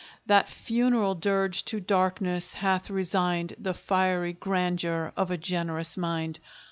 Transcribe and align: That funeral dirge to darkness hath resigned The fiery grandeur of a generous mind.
That 0.25 0.49
funeral 0.49 1.13
dirge 1.13 1.63
to 1.65 1.79
darkness 1.79 2.55
hath 2.55 2.89
resigned 2.89 3.53
The 3.59 3.75
fiery 3.75 4.33
grandeur 4.33 5.13
of 5.15 5.29
a 5.29 5.37
generous 5.37 5.95
mind. 5.95 6.39